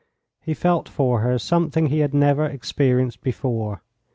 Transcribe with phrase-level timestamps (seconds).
[0.41, 3.83] He felt for her something he had never experienced before.